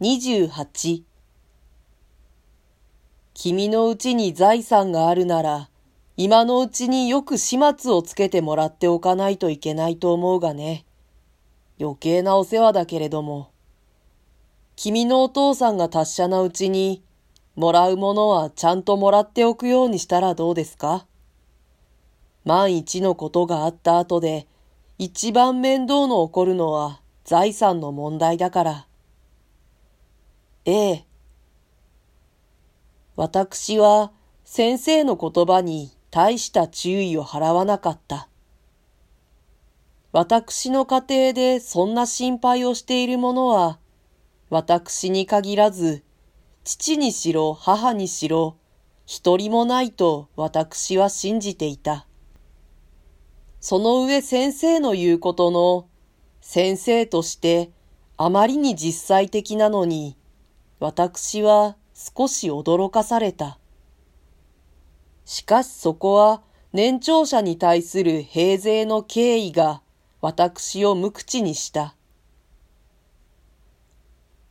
[0.00, 1.02] 28
[3.34, 5.68] 君のうちに財産があるなら、
[6.16, 10.86] 今のうちによく始末をつけてもらっておかないといけないと思うがね。
[11.78, 13.50] 余計なお世話だけれども。
[14.74, 17.02] 君のお父さんが達者なうちに、
[17.54, 21.04] もらうものはちゃんともらっておくようにしたらどうですか？
[22.46, 24.46] 万一のことがあった後で、
[24.96, 28.86] 一番面倒の起こるのは財産の問題だから。
[30.64, 31.04] ええ。
[33.16, 34.12] 私は
[34.44, 38.28] 先生の言葉に大した注意を払わなかった。
[40.12, 43.78] 私の家庭でそんな心配をしている者は、
[44.48, 46.02] 私に限らず、
[46.64, 48.56] 父にしろ母にしろ、
[49.06, 52.06] 一人もないと私は信じていた。
[53.60, 55.86] その上先生の言うことの、
[56.40, 57.70] 先生として
[58.16, 60.16] あまりに実際的なのに、
[60.80, 63.58] 私は少し驚かされた。
[65.26, 69.82] しかしそこは年長者に対する平勢の敬意が
[70.22, 71.94] 私を無口にした。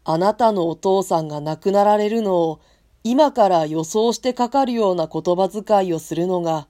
[0.06, 2.62] あなたのお父さんが亡くなられるのを
[3.03, 6.68] 今から予想してかかるような言葉遣いをするのが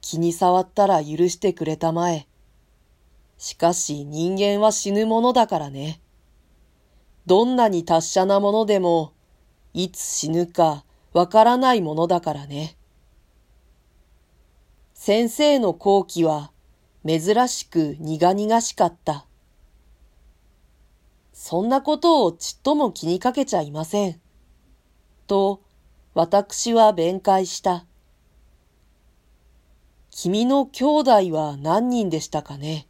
[0.00, 2.26] 気に障ったら許してくれたまえ。
[3.36, 6.00] しかし人間は死ぬものだからね。
[7.26, 9.11] どんなに達者なものでも、
[9.74, 12.76] いつ死ぬかわからないものだからね。
[14.94, 16.52] 先生の後期は
[17.06, 19.26] 珍しく苦々しかった。
[21.32, 24.20] そんなことをちっとも気にかけちゃいません。
[25.26, 25.62] と、
[26.14, 27.86] 私は弁解した。
[30.10, 32.86] 君の兄弟は何人でしたかね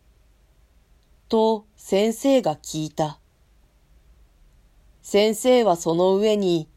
[1.28, 3.20] と先生が聞いた。
[5.00, 6.68] 先生はその上に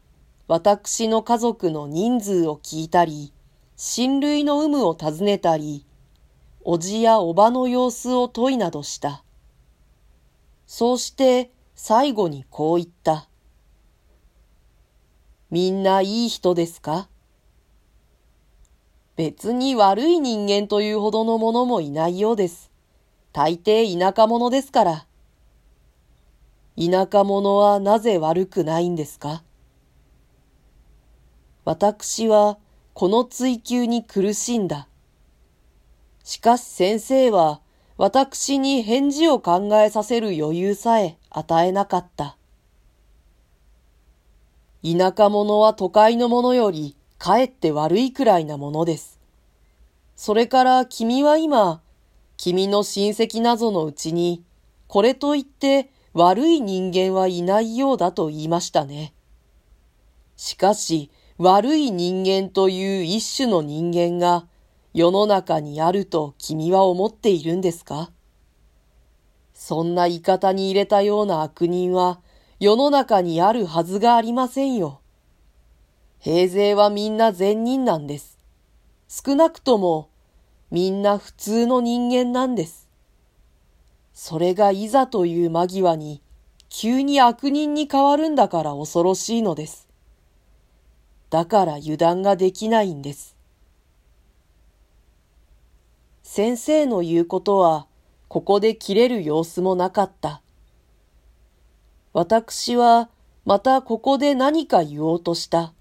[0.48, 3.32] 私の家族の人数を聞いたり、
[3.76, 5.84] 親類の有無を尋ねたり、
[6.62, 9.24] おじやおばの様子を問いなどした。
[10.66, 13.28] そうして最後にこう言った。
[15.50, 17.08] みんないい人ですか？
[19.16, 22.70] 別に悪い人間というほどの者もいないようです。
[23.32, 25.06] 大抵田舎者ですから。
[26.78, 29.42] 田舎者はなぜ悪くないんですか？
[31.66, 32.58] 私は
[32.94, 34.86] この追求に苦しんだ。
[36.22, 37.60] しかし先生は
[37.98, 42.36] 私に返事を考えさせる余裕さえ与えなかった。
[44.84, 49.18] 田舎者は都会の者よりかえって悪いくらいなものです。
[50.14, 51.80] それから君は今、
[52.36, 54.44] 君の親戚などのうちに、
[54.86, 59.12] これといって悪い人間はいないようだと言いましたね。
[60.36, 64.46] しかし、悪い人間という一種の人間が
[64.94, 68.10] 世の中にあると君は思っているんですか？
[69.52, 72.20] そんな言い方に入れたような悪人は
[72.58, 75.00] 世の中にあるはずがありませんよ。
[76.20, 78.38] 平勢はみんな善人なんです。
[79.06, 80.08] 少なくとも
[80.70, 82.88] みんな普通の人間なんです。
[84.14, 86.22] それがいざという間際に
[86.70, 89.85] 急に悪人に変わるんだから恐ろしいのです。
[91.30, 93.36] だから油断ができないんです。
[96.22, 97.86] 先生の言うことは、
[98.28, 100.42] ここで切れる様子もなかった。
[102.12, 103.10] 私は、
[103.44, 105.72] またここで何か言おうとした。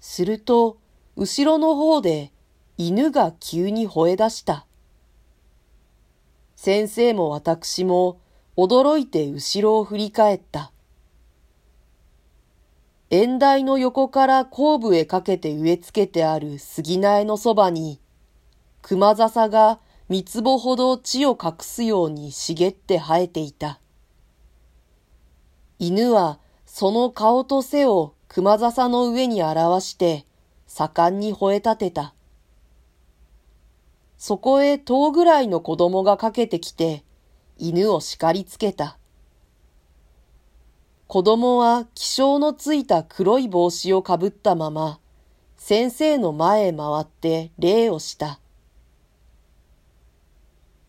[0.00, 0.78] すると、
[1.16, 2.32] 後ろの方で
[2.78, 4.64] 犬が急に吠え出した。
[6.56, 8.20] 先生も私も
[8.56, 10.72] 驚いて後ろを振り返った。
[13.12, 17.98] 縁台の横から後部へかけて植え付けてある杉苗のそばに、
[18.82, 23.80] 熊笹が三つ穂ほど地を隠すように茂って生えていた。
[25.80, 30.24] 犬はその顔と背を熊笹の上に表して
[30.68, 32.14] 盛んに吠え立てた。
[34.18, 37.02] そこへ遠ぐらいの子供がかけてきて
[37.58, 38.98] 犬を叱りつけた。
[41.12, 45.00] 子供は気性のついた黒い帽子をかぶったまま、
[45.56, 48.38] 先生の前へ回って礼をした。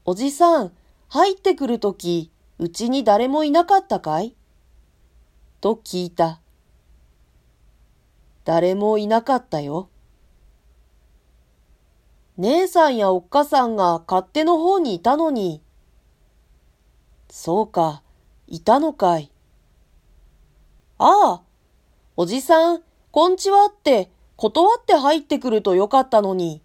[0.06, 0.73] おじさん、
[1.09, 2.29] 入ってくるとき、
[2.59, 4.35] うちに誰もいなかったかい？
[5.59, 6.39] と聞いた。
[8.45, 9.89] 誰もいなかったよ。
[12.38, 15.63] 姉さんやおっかさんが勝手の方にいたのに。
[17.27, 18.03] そうか、
[18.45, 19.31] いたのかい。
[21.03, 21.42] ああ、
[22.15, 26.62] おじさん、こんちはって断って入ってくるとよかったのに。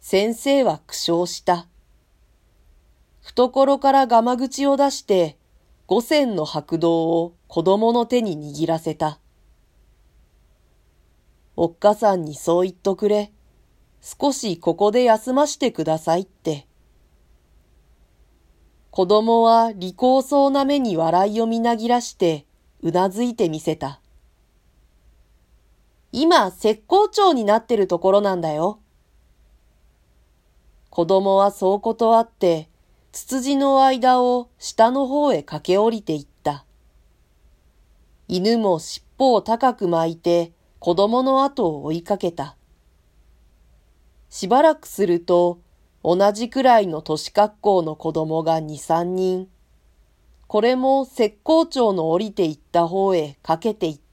[0.00, 1.66] 先生は苦笑した。
[3.22, 5.38] 懐からガマ口を出して
[5.86, 9.18] 五線の白銅を子供の手に握らせた。
[11.56, 13.32] おっかさんにそう言っとくれ。
[14.02, 16.66] 少しここで休ましてくださいって。
[18.96, 22.46] 子供は利口そうな目に笑いをみなぎらして
[22.80, 24.00] うなずいてみせた。
[26.12, 28.80] 今、石膏町になってるところなんだよ。
[30.88, 32.70] 子供はそう断って、
[33.12, 36.64] つつじの間を下の方へ駆け下りていった。
[38.28, 42.56] 犬も尻尾を高く巻いて、子供の後を追いかけた。
[44.30, 45.58] しばらくすると、
[46.08, 49.48] 同じくらいの都市格好の子供が二三人、
[50.46, 54.05] これも石膏町の降りていった方へかけていった。